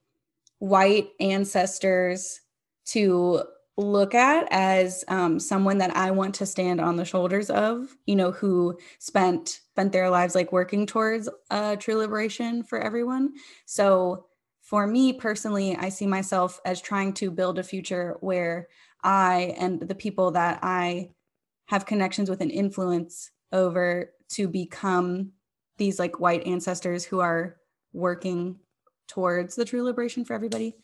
white 0.58 1.10
ancestors 1.20 2.40
to 2.86 3.42
look 3.76 4.14
at 4.14 4.46
as 4.50 5.04
um, 5.08 5.40
someone 5.40 5.78
that 5.78 5.96
I 5.96 6.10
want 6.10 6.34
to 6.36 6.46
stand 6.46 6.80
on 6.80 6.96
the 6.96 7.04
shoulders 7.04 7.48
of, 7.48 7.88
you 8.06 8.16
know, 8.16 8.30
who 8.30 8.78
spent 8.98 9.60
spent 9.70 9.92
their 9.92 10.10
lives 10.10 10.34
like 10.34 10.52
working 10.52 10.86
towards 10.86 11.28
uh, 11.50 11.76
true 11.76 11.96
liberation 11.96 12.62
for 12.62 12.78
everyone. 12.78 13.32
So 13.64 14.26
for 14.60 14.86
me 14.86 15.12
personally, 15.12 15.76
I 15.76 15.88
see 15.88 16.06
myself 16.06 16.60
as 16.64 16.80
trying 16.80 17.14
to 17.14 17.30
build 17.30 17.58
a 17.58 17.62
future 17.62 18.16
where 18.20 18.68
I 19.02 19.54
and 19.58 19.80
the 19.80 19.94
people 19.94 20.30
that 20.32 20.60
I 20.62 21.10
have 21.66 21.86
connections 21.86 22.28
with 22.28 22.42
and 22.42 22.50
influence 22.50 23.30
over 23.52 24.12
to 24.30 24.48
become 24.48 25.32
these 25.78 25.98
like 25.98 26.20
white 26.20 26.46
ancestors 26.46 27.04
who 27.04 27.20
are 27.20 27.56
working 27.92 28.58
towards 29.08 29.56
the 29.56 29.64
true 29.64 29.82
liberation 29.82 30.24
for 30.24 30.34
everybody. 30.34 30.76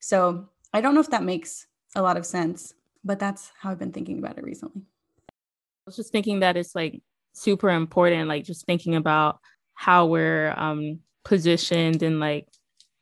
So 0.00 0.48
I 0.72 0.80
don't 0.80 0.94
know 0.94 1.00
if 1.00 1.10
that 1.10 1.22
makes 1.22 1.66
a 1.94 2.02
lot 2.02 2.16
of 2.16 2.24
sense, 2.24 2.74
but 3.04 3.18
that's 3.18 3.52
how 3.58 3.70
I've 3.70 3.78
been 3.78 3.92
thinking 3.92 4.18
about 4.18 4.38
it 4.38 4.44
recently. 4.44 4.82
I 5.28 5.86
was 5.86 5.96
just 5.96 6.12
thinking 6.12 6.40
that 6.40 6.56
it's 6.56 6.74
like 6.74 7.02
super 7.34 7.70
important, 7.70 8.28
like 8.28 8.44
just 8.44 8.66
thinking 8.66 8.94
about 8.94 9.40
how 9.74 10.06
we're 10.06 10.52
um, 10.56 11.00
positioned 11.24 12.02
in 12.02 12.20
like 12.20 12.48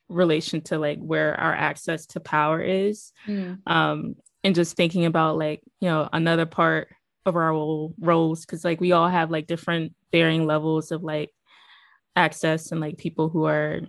relation 0.09 0.61
to 0.61 0.77
like 0.77 0.99
where 0.99 1.39
our 1.39 1.53
access 1.53 2.05
to 2.07 2.19
power 2.19 2.61
is. 2.61 3.13
Mm. 3.27 3.59
Um, 3.67 4.15
and 4.43 4.55
just 4.55 4.75
thinking 4.75 5.05
about 5.05 5.37
like, 5.37 5.61
you 5.79 5.89
know, 5.89 6.09
another 6.11 6.45
part 6.45 6.89
of 7.25 7.35
our 7.35 7.53
roles, 7.99 8.41
because 8.41 8.65
like 8.65 8.81
we 8.81 8.91
all 8.91 9.07
have 9.07 9.29
like 9.29 9.47
different 9.47 9.93
varying 10.11 10.47
levels 10.47 10.91
of 10.91 11.03
like 11.03 11.29
access 12.15 12.71
and 12.71 12.81
like 12.81 12.97
people 12.97 13.29
who 13.29 13.45
are 13.45 13.81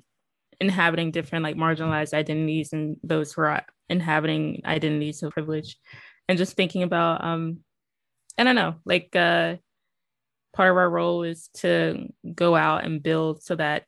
inhabiting 0.62 1.11
different 1.11 1.42
like 1.42 1.57
marginalized 1.57 2.14
identities 2.14 2.73
and 2.73 2.97
those 3.02 3.33
who 3.33 3.42
are 3.42 3.64
inhabiting 3.88 4.62
identities 4.64 5.23
of 5.23 5.33
privilege. 5.33 5.76
And 6.28 6.38
just 6.38 6.57
thinking 6.57 6.83
about 6.83 7.23
um 7.23 7.59
i 8.38 8.45
don't 8.45 8.54
know 8.54 8.76
like 8.87 9.14
uh 9.14 9.57
part 10.54 10.71
of 10.71 10.76
our 10.76 10.88
role 10.88 11.25
is 11.25 11.49
to 11.54 12.09
go 12.35 12.54
out 12.54 12.85
and 12.85 13.02
build 13.02 13.42
so 13.42 13.57
that 13.57 13.85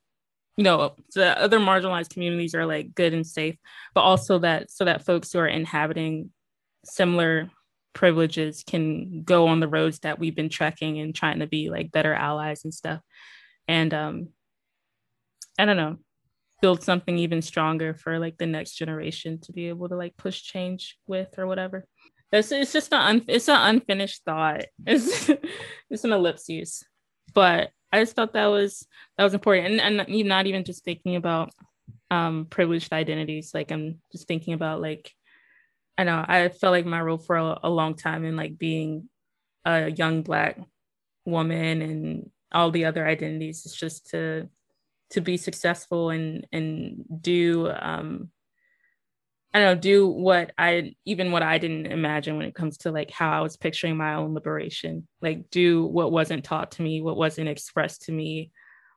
you 0.57 0.63
know 0.63 0.95
so 1.09 1.21
that 1.21 1.37
other 1.39 1.59
marginalized 1.59 2.09
communities 2.09 2.53
are 2.53 2.65
like 2.65 2.93
good 2.93 3.13
and 3.13 3.25
safe 3.25 3.55
but 3.95 4.01
also 4.01 4.37
that 4.39 4.69
so 4.69 4.85
that 4.85 5.05
folks 5.05 5.31
who 5.31 5.39
are 5.39 5.47
inhabiting 5.47 6.29
similar 6.83 7.49
privileges 7.93 8.63
can 8.67 9.23
go 9.23 9.47
on 9.47 9.59
the 9.59 9.67
roads 9.67 9.99
that 9.99 10.19
we've 10.19 10.35
been 10.35 10.49
trekking 10.49 10.99
and 10.99 11.15
trying 11.15 11.39
to 11.39 11.47
be 11.47 11.69
like 11.69 11.91
better 11.91 12.13
allies 12.13 12.63
and 12.65 12.73
stuff. 12.73 12.99
And 13.67 13.93
um 13.93 14.27
i 15.57 15.65
don't 15.65 15.77
know 15.77 15.97
build 16.61 16.83
something 16.83 17.17
even 17.17 17.41
stronger 17.41 17.93
for 17.93 18.19
like 18.19 18.37
the 18.37 18.45
next 18.45 18.75
generation 18.75 19.39
to 19.41 19.51
be 19.51 19.67
able 19.69 19.89
to 19.89 19.95
like 19.95 20.17
push 20.17 20.41
change 20.41 20.97
with 21.07 21.37
or 21.37 21.47
whatever. 21.47 21.85
It's, 22.31 22.51
it's 22.51 22.73
just 22.73 22.93
an 22.93 22.99
un, 22.99 23.21
it's 23.27 23.47
an 23.47 23.75
unfinished 23.75 24.23
thought. 24.25 24.65
It's 24.85 25.29
it's 25.89 26.03
an 26.03 26.11
ellipsis 26.11 26.83
but 27.35 27.69
i 27.91 28.01
just 28.01 28.15
thought 28.15 28.33
that 28.33 28.47
was 28.47 28.87
that 29.17 29.23
was 29.23 29.35
important. 29.35 29.79
And, 29.79 30.01
and 30.01 30.27
not 30.27 30.47
even 30.47 30.63
just 30.63 30.83
thinking 30.83 31.15
about 31.15 31.51
um 32.09 32.45
privileged 32.49 32.93
identities 32.93 33.51
like 33.53 33.71
i'm 33.71 33.99
just 34.11 34.27
thinking 34.27 34.53
about 34.53 34.79
like 34.79 35.11
i 35.97 36.03
know 36.03 36.23
i 36.27 36.49
felt 36.49 36.71
like 36.71 36.85
my 36.85 37.01
role 37.01 37.17
for 37.17 37.35
a, 37.35 37.59
a 37.63 37.69
long 37.69 37.95
time 37.95 38.25
in 38.25 38.35
like 38.35 38.57
being 38.57 39.09
a 39.65 39.89
young 39.89 40.21
black 40.21 40.59
woman 41.25 41.81
and 41.81 42.29
all 42.51 42.69
the 42.69 42.85
other 42.85 43.05
identities 43.05 43.65
is 43.65 43.73
just 43.73 44.11
to 44.11 44.47
to 45.11 45.21
be 45.21 45.37
successful 45.37 46.09
and 46.09 46.47
and 46.51 47.05
do 47.21 47.69
um 47.69 48.29
I 49.53 49.59
don't 49.59 49.75
know, 49.75 49.81
do 49.81 50.07
what 50.07 50.51
I 50.57 50.95
even 51.05 51.31
what 51.31 51.41
I 51.41 51.59
didn't 51.59 51.85
imagine 51.85 52.35
when 52.35 52.45
it 52.45 52.55
comes 52.55 52.79
to 52.79 52.91
like 52.91 53.09
how 53.09 53.31
I 53.31 53.39
was 53.39 53.55
picturing 53.55 53.95
my 53.95 54.15
own 54.15 54.33
liberation. 54.33 55.07
Like 55.21 55.49
do 55.49 55.85
what 55.85 56.11
wasn't 56.11 56.43
taught 56.43 56.71
to 56.71 56.81
me, 56.81 57.01
what 57.01 57.15
wasn't 57.15 57.47
expressed 57.47 58.03
to 58.03 58.11
me, 58.11 58.51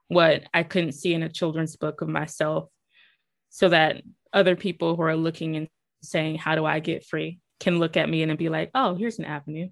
what 0.09 0.43
I 0.53 0.65
couldn't 0.65 0.93
see 0.93 1.15
in 1.15 1.23
a 1.23 1.29
children's 1.29 1.77
book 1.77 2.01
of 2.01 2.09
myself, 2.09 2.71
so 3.51 3.69
that 3.69 4.03
other 4.33 4.57
people 4.57 4.97
who 4.97 5.03
are 5.03 5.15
looking 5.15 5.55
and 5.55 5.69
saying, 6.03 6.39
How 6.39 6.57
do 6.57 6.65
I 6.65 6.81
get 6.81 7.07
free? 7.07 7.39
can 7.61 7.79
look 7.79 7.97
at 7.97 8.09
me 8.09 8.23
and 8.23 8.37
be 8.37 8.49
like, 8.49 8.71
Oh, 8.75 8.97
here's 8.97 9.21
an 9.21 9.27
avenue. 9.27 9.69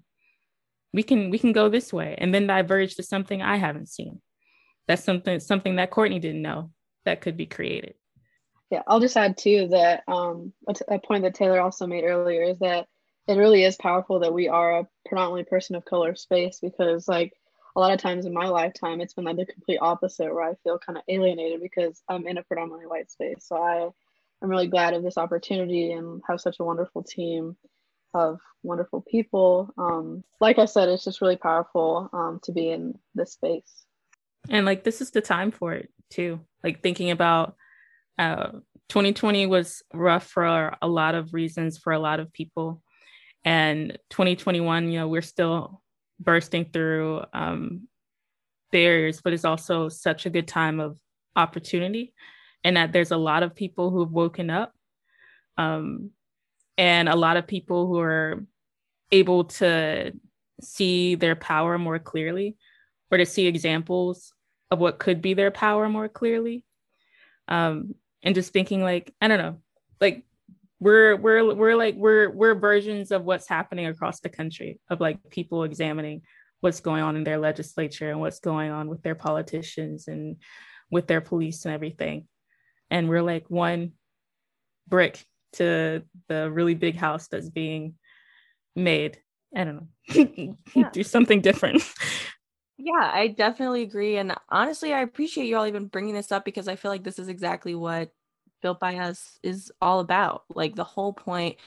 We 0.93 1.03
can 1.03 1.31
we 1.31 1.37
can 1.37 1.51
go 1.51 1.67
this 1.67 1.91
way 1.91 2.15
and 2.17 2.33
then 2.33 2.47
diverge 2.47 2.95
to 2.95 3.03
something 3.03 3.41
I 3.41 3.57
haven't 3.57 3.89
seen 3.89 4.21
that's 4.87 5.03
something 5.03 5.39
something 5.39 5.75
that 5.75 5.91
Courtney 5.91 6.19
didn't 6.19 6.41
know 6.41 6.71
that 7.05 7.21
could 7.21 7.37
be 7.37 7.45
created. 7.45 7.95
Yeah, 8.69 8.83
I'll 8.87 8.99
just 8.99 9.17
add 9.17 9.37
too 9.37 9.67
that 9.69 10.03
um, 10.07 10.51
a, 10.89 10.99
point 10.99 11.23
that 11.23 11.35
Taylor 11.35 11.61
also 11.61 11.87
made 11.87 12.03
earlier 12.03 12.43
is 12.43 12.59
that 12.59 12.87
it 13.27 13.35
really 13.35 13.63
is 13.63 13.77
powerful 13.77 14.19
that 14.19 14.33
we 14.33 14.49
are 14.49 14.79
a 14.79 14.87
predominantly 15.05 15.45
person 15.45 15.75
of 15.75 15.85
color 15.85 16.15
space 16.15 16.59
because 16.61 17.07
like 17.07 17.33
a 17.75 17.79
lot 17.79 17.93
of 17.93 17.99
times 17.99 18.25
in 18.25 18.33
my 18.33 18.47
lifetime 18.47 18.99
it's 18.99 19.13
been 19.13 19.25
like 19.25 19.37
the 19.37 19.45
complete 19.45 19.79
opposite 19.81 20.33
where 20.33 20.49
I 20.49 20.55
feel 20.63 20.79
kind 20.79 20.97
of 20.97 21.03
alienated 21.07 21.61
because 21.61 22.01
I'm 22.09 22.27
in 22.27 22.37
a 22.37 22.43
predominantly 22.43 22.87
white 22.87 23.09
space. 23.09 23.45
So 23.47 23.57
I 23.57 23.89
I'm 24.41 24.49
really 24.49 24.67
glad 24.67 24.93
of 24.93 25.03
this 25.03 25.17
opportunity 25.17 25.93
and 25.93 26.21
have 26.27 26.41
such 26.41 26.57
a 26.59 26.63
wonderful 26.63 27.03
team 27.03 27.55
of 28.13 28.39
wonderful 28.63 29.01
people. 29.01 29.73
Um, 29.77 30.23
like 30.39 30.59
I 30.59 30.65
said, 30.65 30.89
it's 30.89 31.03
just 31.03 31.21
really 31.21 31.37
powerful 31.37 32.09
um, 32.13 32.39
to 32.43 32.51
be 32.51 32.69
in 32.69 32.97
this 33.15 33.33
space 33.33 33.86
and 34.49 34.65
like 34.65 34.83
this 34.83 35.01
is 35.01 35.11
the 35.11 35.21
time 35.21 35.51
for 35.51 35.73
it 35.73 35.89
too. 36.09 36.39
Like 36.63 36.81
thinking 36.81 37.11
about 37.11 37.55
uh 38.17 38.51
2020 38.89 39.47
was 39.47 39.83
rough 39.93 40.25
for 40.25 40.75
a 40.81 40.87
lot 40.87 41.13
of 41.15 41.33
reasons 41.33 41.77
for 41.77 41.93
a 41.93 41.99
lot 41.99 42.19
of 42.19 42.31
people. 42.31 42.81
And 43.45 43.97
2021 44.09 44.91
you 44.91 44.99
know 44.99 45.07
we're 45.07 45.21
still 45.21 45.81
bursting 46.19 46.65
through 46.65 47.23
um 47.33 47.87
barriers 48.71 49.21
but 49.21 49.33
it's 49.33 49.45
also 49.45 49.87
such 49.87 50.25
a 50.25 50.29
good 50.29 50.47
time 50.47 50.79
of 50.79 50.99
opportunity 51.35 52.13
and 52.63 52.75
that 52.75 52.91
there's 52.91 53.11
a 53.11 53.17
lot 53.17 53.43
of 53.43 53.55
people 53.55 53.91
who've 53.91 54.11
woken 54.11 54.49
up 54.49 54.73
um 55.57 56.09
and 56.77 57.07
a 57.07 57.15
lot 57.15 57.37
of 57.37 57.47
people 57.47 57.87
who 57.87 57.99
are 57.99 58.45
able 59.11 59.45
to 59.45 60.11
see 60.61 61.15
their 61.15 61.35
power 61.35 61.77
more 61.77 61.99
clearly 61.99 62.57
or 63.11 63.17
to 63.17 63.25
see 63.25 63.47
examples 63.47 64.33
of 64.71 64.79
what 64.79 64.99
could 64.99 65.21
be 65.21 65.33
their 65.33 65.51
power 65.51 65.87
more 65.89 66.09
clearly. 66.09 66.63
Um 67.47 67.95
and 68.23 68.35
just 68.35 68.51
thinking 68.51 68.81
like 68.81 69.13
i 69.21 69.27
don't 69.27 69.37
know 69.37 69.57
like 70.01 70.25
we're 70.79 71.15
we're 71.15 71.53
we're 71.53 71.75
like 71.75 71.95
we're 71.95 72.29
we're 72.29 72.55
versions 72.55 73.11
of 73.11 73.23
what's 73.23 73.47
happening 73.47 73.87
across 73.87 74.19
the 74.19 74.29
country 74.29 74.79
of 74.89 74.99
like 74.99 75.17
people 75.29 75.63
examining 75.63 76.21
what's 76.61 76.79
going 76.79 77.03
on 77.03 77.15
in 77.15 77.23
their 77.23 77.37
legislature 77.37 78.11
and 78.11 78.19
what's 78.19 78.39
going 78.39 78.71
on 78.71 78.87
with 78.87 79.01
their 79.01 79.15
politicians 79.15 80.07
and 80.07 80.37
with 80.91 81.07
their 81.07 81.21
police 81.21 81.65
and 81.65 81.73
everything. 81.73 82.27
And 82.89 83.09
we're 83.09 83.23
like 83.23 83.49
one 83.49 83.93
brick 84.87 85.23
to 85.53 86.03
the 86.27 86.49
really 86.49 86.75
big 86.75 86.95
house 86.95 87.27
that's 87.27 87.49
being 87.49 87.95
made. 88.75 89.19
I 89.55 89.63
don't 89.63 89.75
know. 89.75 90.55
Yeah. 90.75 90.89
do 90.91 91.03
something 91.03 91.41
different 91.41 91.81
Yeah, 92.77 93.09
I 93.13 93.27
definitely 93.27 93.81
agree. 93.81 94.17
And 94.17 94.35
honestly, 94.49 94.93
I 94.93 95.01
appreciate 95.01 95.45
you 95.47 95.57
all 95.57 95.65
even 95.65 95.87
bringing 95.87 96.13
this 96.13 96.31
up 96.31 96.45
because 96.45 96.67
I 96.67 96.75
feel 96.75 96.91
like 96.91 97.03
this 97.03 97.17
is 97.19 97.27
exactly 97.27 97.73
what 97.73 98.11
Built 98.61 98.79
by 98.79 98.97
Us 98.97 99.39
is 99.43 99.71
all 99.81 99.99
about. 99.99 100.43
Like 100.49 100.75
the 100.75 100.83
whole 100.83 101.11
point 101.13 101.57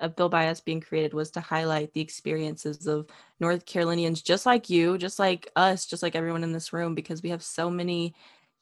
of 0.00 0.16
Built 0.16 0.32
by 0.32 0.48
Us 0.48 0.60
being 0.60 0.80
created 0.80 1.14
was 1.14 1.30
to 1.32 1.40
highlight 1.40 1.92
the 1.92 2.00
experiences 2.00 2.86
of 2.88 3.06
North 3.38 3.64
Carolinians 3.64 4.22
just 4.22 4.44
like 4.44 4.68
you, 4.68 4.98
just 4.98 5.18
like 5.20 5.50
us, 5.54 5.86
just 5.86 6.02
like 6.02 6.16
everyone 6.16 6.42
in 6.42 6.52
this 6.52 6.72
room, 6.72 6.94
because 6.96 7.22
we 7.22 7.30
have 7.30 7.42
so 7.44 7.70
many 7.70 8.14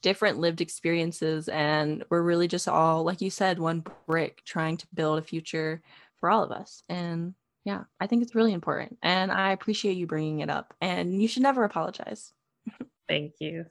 different 0.02 0.38
lived 0.38 0.60
experiences 0.60 1.48
and 1.48 2.04
we're 2.10 2.20
really 2.22 2.48
just 2.48 2.68
all, 2.68 3.02
like 3.04 3.22
you 3.22 3.30
said, 3.30 3.58
one 3.58 3.82
brick 4.06 4.42
trying 4.44 4.76
to 4.76 4.86
build 4.92 5.18
a 5.18 5.22
future 5.22 5.80
for 6.20 6.30
all 6.30 6.42
of 6.44 6.52
us. 6.52 6.82
And 6.90 7.34
yeah, 7.64 7.84
I 7.98 8.06
think 8.06 8.22
it's 8.22 8.34
really 8.34 8.52
important. 8.52 8.98
And 9.02 9.32
I 9.32 9.52
appreciate 9.52 9.96
you 9.96 10.06
bringing 10.06 10.40
it 10.40 10.50
up. 10.50 10.74
And 10.80 11.20
you 11.20 11.28
should 11.28 11.42
never 11.42 11.64
apologize. 11.64 12.32
Thank 13.08 13.34
you. 13.40 13.66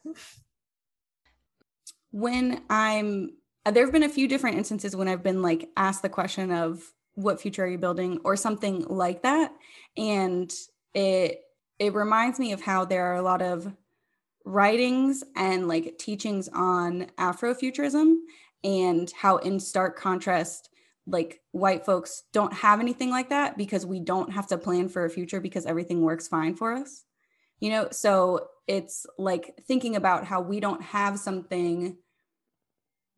When 2.12 2.62
I'm 2.70 3.32
uh, 3.66 3.72
there 3.72 3.86
have 3.86 3.94
been 3.94 4.04
a 4.04 4.10
few 4.10 4.28
different 4.28 4.58
instances 4.58 4.96
when 4.96 5.08
I've 5.08 5.24
been 5.24 5.42
like 5.42 5.70
asked 5.78 6.02
the 6.02 6.10
question 6.10 6.52
of 6.52 6.84
what 7.14 7.40
future 7.40 7.64
are 7.64 7.68
you 7.68 7.78
building 7.78 8.20
or 8.24 8.36
something 8.36 8.86
like 8.88 9.24
that. 9.24 9.54
And 9.96 10.52
it 10.94 11.42
it 11.80 11.94
reminds 11.94 12.40
me 12.40 12.52
of 12.52 12.62
how 12.62 12.86
there 12.86 13.06
are 13.06 13.16
a 13.16 13.22
lot 13.22 13.42
of 13.42 13.72
writings 14.46 15.24
and 15.36 15.68
like 15.68 15.98
teachings 15.98 16.50
on 16.50 17.08
Afrofuturism 17.18 18.16
and 18.64 19.12
how 19.12 19.38
in 19.38 19.60
stark 19.60 19.98
contrast 19.98 20.70
like 21.06 21.42
white 21.52 21.86
folks 21.86 22.24
don't 22.32 22.54
have 22.54 22.80
anything 22.80 23.10
like 23.10 23.30
that 23.30 23.58
because 23.58 23.86
we 23.86 24.00
don't 24.00 24.32
have 24.32 24.48
to 24.48 24.58
plan 24.58 24.88
for 24.90 25.06
a 25.06 25.10
future 25.10 25.42
because 25.42 25.66
everything 25.66 26.02
works 26.02 26.28
fine 26.28 26.56
for 26.56 26.74
us. 26.74 27.04
You 27.60 27.70
know, 27.70 27.88
so 27.92 28.48
it's 28.68 29.06
like 29.18 29.60
thinking 29.68 29.96
about 29.96 30.26
how 30.26 30.42
we 30.42 30.60
don't 30.60 30.82
have 30.82 31.20
something 31.20 31.98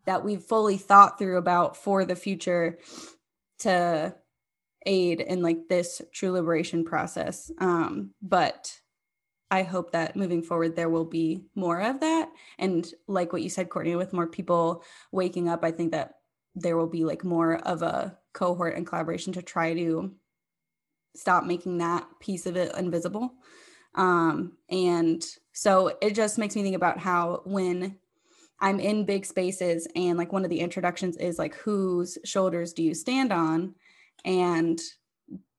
that 0.06 0.24
we've 0.24 0.42
fully 0.42 0.78
thought 0.78 1.18
through 1.18 1.38
about 1.38 1.78
for 1.78 2.06
the 2.06 2.16
future 2.16 2.80
to 3.60 4.16
aid 4.86 5.20
in 5.22 5.42
like 5.42 5.68
this 5.68 6.02
true 6.14 6.32
liberation 6.32 6.84
process. 6.84 7.52
Um, 7.60 8.12
but 8.22 8.80
I 9.50 9.64
hope 9.64 9.92
that 9.92 10.16
moving 10.16 10.42
forward 10.42 10.76
there 10.76 10.90
will 10.90 11.06
be 11.06 11.46
more 11.56 11.80
of 11.80 12.00
that. 12.02 12.30
And 12.58 12.88
like 13.08 13.32
what 13.32 13.42
you 13.42 13.50
said, 13.50 13.70
Courtney, 13.70 13.96
with 13.96 14.14
more 14.14 14.28
people 14.28 14.84
waking 15.12 15.50
up, 15.50 15.64
I 15.64 15.72
think 15.72 15.92
that 15.92 16.16
there 16.56 16.78
will 16.78 16.88
be 16.88 17.04
like 17.04 17.24
more 17.24 17.56
of 17.56 17.82
a 17.82 18.18
cohort 18.34 18.76
and 18.76 18.88
collaboration 18.88 19.34
to 19.34 19.42
try 19.42 19.74
to 19.74 20.12
stop 21.16 21.46
making 21.46 21.78
that 21.78 22.06
piece 22.20 22.46
of 22.46 22.56
it 22.56 22.76
invisible. 22.78 23.34
Um, 23.96 24.58
and 24.70 25.24
so 25.54 25.98
it 26.02 26.16
just 26.16 26.38
makes 26.38 26.56
me 26.56 26.64
think 26.64 26.76
about 26.76 27.00
how 27.00 27.42
when 27.46 27.98
I'm 28.60 28.80
in 28.80 29.06
big 29.06 29.26
spaces 29.26 29.88
and 29.96 30.18
like 30.18 30.32
one 30.32 30.44
of 30.44 30.50
the 30.50 30.60
introductions 30.60 31.18
is 31.18 31.40
like 31.40 31.56
whose 31.56 32.18
shoulders 32.26 32.74
do 32.74 32.84
you 32.84 32.94
stand 32.94 33.32
on? 33.32 33.76
And 34.24 34.80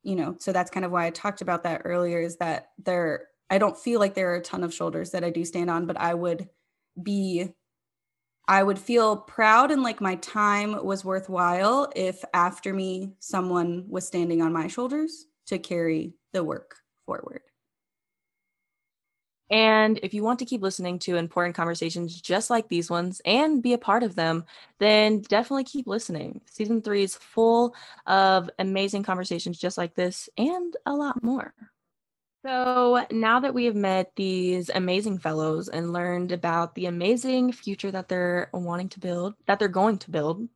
you 0.03 0.15
know, 0.15 0.37
so 0.39 0.53
that's 0.53 0.71
kind 0.71 0.87
of 0.87 0.93
why 0.93 1.07
I 1.07 1.11
talked 1.11 1.41
about 1.41 1.65
that 1.65 1.83
earlier 1.85 2.21
is 2.21 2.37
that 2.37 2.71
there 2.79 3.27
I 3.51 3.59
don't 3.59 3.79
feel 3.79 4.01
like 4.01 4.15
there 4.15 4.33
are 4.33 4.37
a 4.37 4.43
ton 4.43 4.65
of 4.65 4.75
shoulders 4.75 5.11
that 5.11 5.25
I 5.25 5.31
do 5.31 5.45
stand 5.45 5.71
on, 5.71 5.87
but 5.87 6.01
I 6.01 6.15
would 6.15 6.49
be 7.01 7.53
I 8.49 8.63
would 8.63 8.79
feel 8.79 9.17
proud 9.17 9.71
and 9.71 9.83
like 9.83 10.01
my 10.01 10.17
time 10.17 10.85
was 10.85 11.05
worthwhile 11.05 11.91
if 11.97 12.25
after 12.33 12.73
me 12.73 13.13
someone 13.19 13.87
was 13.89 14.07
standing 14.07 14.41
on 14.41 14.53
my 14.53 14.69
shoulders 14.69 15.27
to 15.47 15.59
carry 15.59 16.15
the 16.33 16.45
work 16.45 16.77
forward. 17.07 17.43
And 19.49 20.01
if 20.03 20.13
you 20.13 20.25
want 20.25 20.41
to 20.41 20.45
keep 20.45 20.61
listening 20.63 20.99
to 21.01 21.17
important 21.17 21.55
conversations 21.55 22.21
just 22.21 22.51
like 22.51 22.69
these 22.69 22.91
ones 22.91 23.21
and 23.25 23.63
be 23.63 23.75
a 23.75 23.79
part 23.79 24.03
of 24.03 24.17
them, 24.17 24.45
then 24.79 25.21
definitely 25.21 25.65
keep 25.65 25.87
listening. 25.87 26.41
Season 26.47 26.83
three 26.83 27.05
is 27.05 27.15
full 27.15 27.75
of 28.07 28.51
amazing 28.59 29.05
conversations 29.05 29.59
just 29.59 29.79
like 29.79 29.95
this 29.95 30.29
and 30.37 30.77
a 30.85 30.93
lot 30.93 31.23
more. 31.23 31.55
So 32.47 33.05
now 33.11 33.41
that 33.41 33.55
we 33.55 33.65
have 33.65 33.75
met 33.75 34.13
these 34.15 34.71
amazing 34.73 35.19
fellows 35.19 35.69
and 35.69 35.93
learned 35.93 36.31
about 36.31 36.77
the 36.77 36.87
amazing 36.87 37.51
future 37.51 37.91
that 37.91 38.07
they're 38.07 38.51
wanting 38.53 38.89
to 38.91 39.01
build, 39.01 39.35
that 39.47 39.59
they're 39.59 39.67
going 39.67 39.99
to 39.99 40.13
build, 40.13 40.49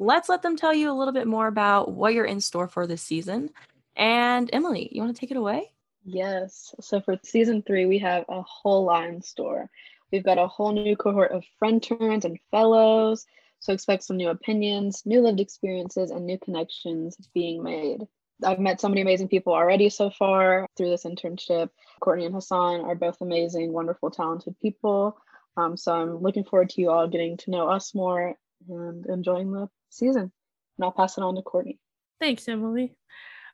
let's 0.00 0.28
let 0.28 0.42
them 0.42 0.56
tell 0.56 0.74
you 0.74 0.90
a 0.90 0.98
little 0.98 1.14
bit 1.14 1.28
more 1.28 1.46
about 1.46 1.92
what 1.92 2.12
you're 2.12 2.24
in 2.24 2.40
store 2.40 2.66
for 2.66 2.88
this 2.88 3.02
season. 3.02 3.50
And 3.94 4.50
Emily, 4.52 4.88
you 4.90 5.00
want 5.00 5.14
to 5.14 5.20
take 5.20 5.30
it 5.30 5.36
away? 5.36 5.70
Yes. 6.04 6.74
So 6.80 7.00
for 7.00 7.16
season 7.22 7.62
three, 7.62 7.86
we 7.86 8.00
have 8.00 8.24
a 8.28 8.42
whole 8.42 8.84
lot 8.86 9.08
in 9.08 9.22
store. 9.22 9.70
We've 10.10 10.24
got 10.24 10.38
a 10.38 10.48
whole 10.48 10.72
new 10.72 10.96
cohort 10.96 11.30
of 11.30 11.44
friend 11.60 11.80
turns 11.80 12.24
and 12.24 12.40
fellows. 12.50 13.26
So 13.60 13.72
expect 13.72 14.02
some 14.02 14.16
new 14.16 14.30
opinions, 14.30 15.04
new 15.06 15.20
lived 15.20 15.38
experiences, 15.38 16.10
and 16.10 16.26
new 16.26 16.38
connections 16.38 17.16
being 17.32 17.62
made. 17.62 18.08
I've 18.44 18.60
met 18.60 18.80
so 18.80 18.88
many 18.88 19.00
amazing 19.00 19.28
people 19.28 19.52
already 19.52 19.88
so 19.88 20.10
far 20.10 20.66
through 20.76 20.90
this 20.90 21.04
internship. 21.04 21.70
Courtney 22.00 22.26
and 22.26 22.34
Hassan 22.34 22.82
are 22.82 22.94
both 22.94 23.20
amazing, 23.20 23.72
wonderful, 23.72 24.10
talented 24.10 24.58
people. 24.60 25.18
Um, 25.56 25.76
so 25.76 25.92
I'm 25.92 26.22
looking 26.22 26.44
forward 26.44 26.70
to 26.70 26.80
you 26.80 26.90
all 26.90 27.08
getting 27.08 27.36
to 27.38 27.50
know 27.50 27.68
us 27.68 27.94
more 27.94 28.34
and 28.68 29.06
enjoying 29.06 29.52
the 29.52 29.68
season. 29.90 30.30
And 30.78 30.84
I'll 30.84 30.92
pass 30.92 31.18
it 31.18 31.24
on 31.24 31.34
to 31.34 31.42
Courtney. 31.42 31.78
Thanks, 32.20 32.46
Emily. 32.48 32.96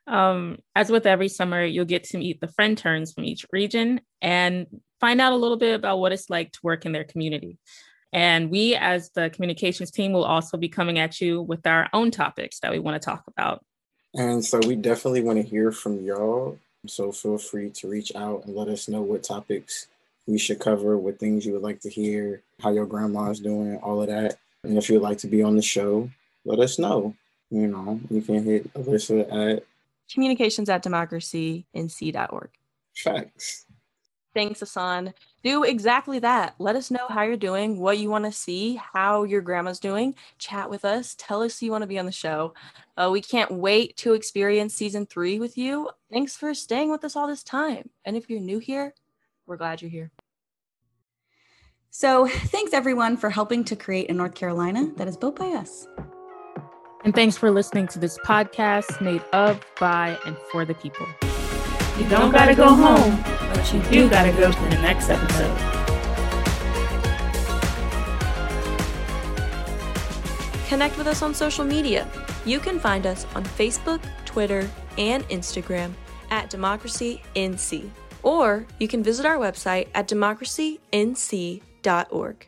Um, 0.07 0.59
as 0.75 0.91
with 0.91 1.07
every 1.07 1.29
summer, 1.29 1.63
you'll 1.63 1.85
get 1.85 2.03
to 2.05 2.17
meet 2.17 2.39
the 2.39 2.47
friend 2.47 2.77
turns 2.77 3.11
from 3.11 3.25
each 3.25 3.45
region 3.51 4.01
and 4.21 4.67
find 4.99 5.19
out 5.19 5.33
a 5.33 5.37
little 5.37 5.57
bit 5.57 5.73
about 5.73 5.99
what 5.99 6.11
it's 6.11 6.29
like 6.29 6.51
to 6.51 6.59
work 6.61 6.85
in 6.85 6.91
their 6.91 7.03
community. 7.03 7.57
And 8.13 8.49
we, 8.49 8.75
as 8.75 9.09
the 9.09 9.29
communications 9.29 9.91
team, 9.91 10.13
will 10.13 10.23
also 10.23 10.57
be 10.57 10.69
coming 10.69 10.99
at 10.99 11.19
you 11.19 11.41
with 11.41 11.65
our 11.65 11.89
own 11.91 12.11
topics 12.11 12.59
that 12.59 12.71
we 12.71 12.79
want 12.79 13.01
to 13.01 13.05
talk 13.05 13.23
about. 13.27 13.65
And 14.15 14.43
so 14.43 14.59
we 14.65 14.75
definitely 14.75 15.21
want 15.21 15.41
to 15.41 15.47
hear 15.47 15.71
from 15.71 16.03
y'all. 16.03 16.57
So 16.87 17.11
feel 17.11 17.37
free 17.37 17.69
to 17.71 17.89
reach 17.89 18.15
out 18.15 18.45
and 18.45 18.55
let 18.55 18.67
us 18.67 18.87
know 18.87 19.01
what 19.01 19.23
topics 19.23 19.87
we 20.27 20.37
should 20.37 20.59
cover, 20.59 20.97
what 20.97 21.19
things 21.19 21.45
you 21.45 21.53
would 21.53 21.61
like 21.61 21.81
to 21.81 21.89
hear, 21.89 22.41
how 22.61 22.71
your 22.71 22.85
grandma's 22.85 23.39
doing, 23.39 23.77
all 23.77 24.01
of 24.01 24.07
that. 24.07 24.37
And 24.63 24.77
if 24.77 24.89
you'd 24.89 25.01
like 25.01 25.17
to 25.19 25.27
be 25.27 25.43
on 25.43 25.55
the 25.55 25.61
show, 25.61 26.09
let 26.45 26.59
us 26.59 26.79
know. 26.79 27.15
You 27.51 27.67
know, 27.67 27.99
you 28.09 28.21
can 28.21 28.43
hit 28.43 28.73
Alyssa 28.73 29.55
at 29.55 29.63
communications 30.11 30.69
at 30.69 30.83
democracync.org. 30.83 32.49
Facts. 32.95 33.64
Thanks, 34.35 34.59
Hassan. 34.59 35.13
Do 35.43 35.63
exactly 35.63 36.19
that. 36.19 36.55
Let 36.59 36.75
us 36.75 36.91
know 36.91 37.07
how 37.07 37.23
you're 37.23 37.37
doing, 37.37 37.79
what 37.79 37.97
you 37.97 38.09
want 38.09 38.25
to 38.25 38.33
see, 38.33 38.75
how 38.93 39.23
your 39.23 39.39
grandma's 39.39 39.79
doing. 39.79 40.13
Chat 40.39 40.69
with 40.69 40.83
us. 40.83 41.15
Tell 41.17 41.41
us 41.41 41.61
you 41.61 41.71
want 41.71 41.83
to 41.83 41.87
be 41.87 41.97
on 41.97 42.05
the 42.05 42.11
show. 42.11 42.53
Uh, 42.97 43.09
we 43.11 43.21
can't 43.21 43.49
wait 43.49 43.95
to 43.97 44.13
experience 44.13 44.75
season 44.75 45.05
three 45.05 45.39
with 45.39 45.57
you. 45.57 45.89
Thanks 46.11 46.35
for 46.35 46.53
staying 46.53 46.91
with 46.91 47.05
us 47.05 47.15
all 47.15 47.27
this 47.27 47.43
time. 47.43 47.89
And 48.03 48.17
if 48.17 48.29
you're 48.29 48.41
new 48.41 48.59
here, 48.59 48.93
we're 49.47 49.57
glad 49.57 49.81
you're 49.81 49.89
here. 49.89 50.11
So, 51.89 52.27
thanks 52.27 52.73
everyone 52.73 53.15
for 53.15 53.29
helping 53.29 53.63
to 53.63 53.75
create 53.77 54.09
a 54.09 54.13
North 54.13 54.35
Carolina 54.35 54.91
that 54.97 55.07
is 55.07 55.15
built 55.15 55.37
by 55.37 55.47
us. 55.51 55.87
And 57.05 57.15
thanks 57.15 57.37
for 57.37 57.51
listening 57.51 57.87
to 57.89 57.99
this 57.99 58.17
podcast 58.17 58.99
made 58.99 59.21
of, 59.31 59.65
by, 59.79 60.19
and 60.25 60.35
for 60.51 60.65
the 60.65 60.73
people. 60.73 61.07
You 61.97 62.07
don't 62.09 62.31
gotta 62.31 62.53
go 62.53 62.67
home, 62.67 63.23
but 63.53 63.73
you 63.73 63.81
do 63.83 64.09
gotta 64.09 64.33
go 64.33 64.51
to 64.51 64.61
the 64.69 64.81
next 64.81 65.09
episode. 65.09 65.57
Connect 70.67 70.97
with 70.97 71.07
us 71.07 71.21
on 71.21 71.33
social 71.33 71.63
media. 71.63 72.05
You 72.45 72.59
can 72.59 72.79
find 72.79 73.07
us 73.07 73.25
on 73.33 73.45
Facebook, 73.45 74.01
Twitter, 74.25 74.69
and 74.97 75.23
Instagram 75.29 75.93
at 76.31 76.49
Democracy 76.49 77.21
NC. 77.35 77.89
Or 78.23 78.65
you 78.79 78.89
can 78.89 79.01
visit 79.01 79.25
our 79.25 79.37
website 79.37 79.87
at 79.93 80.09
democracync.org. 80.09 82.47